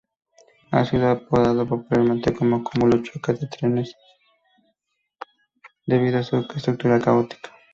Ha 0.71 0.83
sido 0.83 1.09
apodado 1.11 1.67
popularmente 1.67 2.33
como 2.33 2.63
Cúmulo 2.63 3.03
Choque 3.03 3.33
de 3.33 3.45
Trenes, 3.45 3.95
debido 5.85 6.17
a 6.17 6.23
su 6.23 6.37
estructura 6.37 6.99
caótica. 6.99 7.51